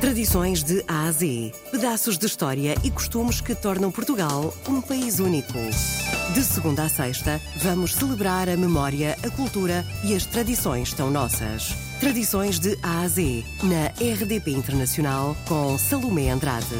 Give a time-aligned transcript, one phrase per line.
[0.00, 1.52] Tradições de A a Z.
[1.72, 5.58] Pedaços de história e costumes que tornam Portugal um país único.
[6.32, 11.74] De segunda a sexta, vamos celebrar a memória, a cultura e as tradições tão nossas.
[11.98, 16.76] Tradições de A a Z, na RDP Internacional, com Salomé Andrade.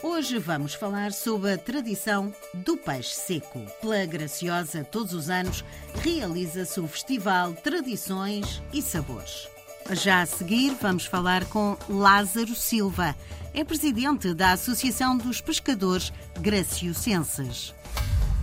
[0.00, 3.60] Hoje vamos falar sobre a tradição do peixe seco.
[3.80, 5.64] Pela Graciosa, todos os anos,
[5.96, 9.48] realiza-se o Festival Tradições e Sabores.
[9.92, 13.12] Já a seguir, vamos falar com Lázaro Silva.
[13.52, 17.74] É presidente da Associação dos Pescadores Graciosenses.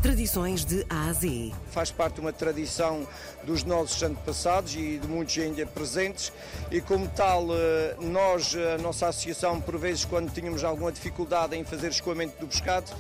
[0.02, 1.54] Tradições de A a Z.
[1.72, 3.08] Faz parte de uma tradição
[3.46, 6.34] dos nossos antepassados e de muitos ainda presentes
[6.70, 11.64] e como tal eh, nós, a nossa associação, por vezes quando tínhamos alguma dificuldade em
[11.64, 12.92] fazer escoamento do pescado,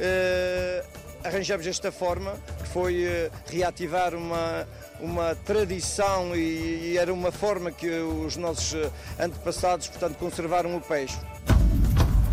[0.00, 0.84] eh,
[1.24, 2.34] arranjamos esta forma,
[2.72, 4.66] foi eh, reativar uma,
[5.00, 8.74] uma tradição e, e era uma forma que os nossos
[9.18, 11.18] antepassados, portanto, conservaram o peixe.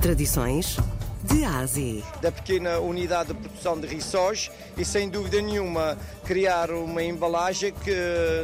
[0.02, 0.78] Tradições
[1.24, 2.04] de A a Z.
[2.22, 7.96] da pequena unidade de produção de rissóis e sem dúvida nenhuma criar uma embalagem que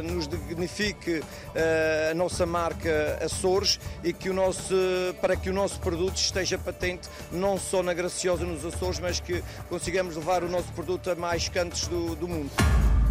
[0.04, 1.22] nos dignifique
[1.54, 4.74] eh, a nossa marca Açores e que o nosso,
[5.20, 9.42] para que o nosso produto esteja patente não só na Graciosa nos Açores, mas que
[9.68, 12.50] consigamos levar o nosso produto a mais cantos do, do mundo.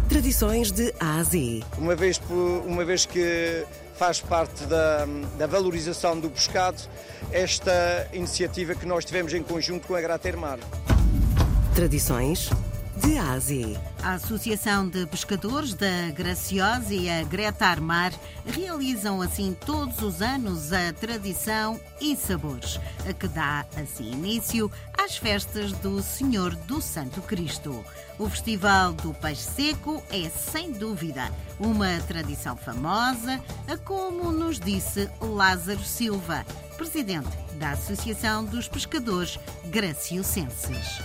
[0.08, 1.62] Tradições de A a Z.
[1.76, 2.20] Uma vez,
[2.64, 3.64] uma vez que
[3.96, 5.04] faz parte da,
[5.36, 6.80] da valorização do pescado,
[7.32, 10.58] esta iniciativa que nós tivemos em conjunto com a Gratermar.
[11.74, 12.50] Tradições
[12.96, 13.36] de A.
[14.02, 18.12] A Associação de Pescadores da Graciosa e a Greta Armar
[18.46, 24.70] realizam assim todos os anos a tradição e sabores, a que dá assim início
[25.06, 27.84] às festas do Senhor do Santo Cristo.
[28.18, 35.08] O Festival do Peixe Seco é, sem dúvida, uma tradição famosa, a como nos disse
[35.20, 36.44] Lázaro Silva,
[36.76, 40.98] presidente da Associação dos Pescadores Graciosenses.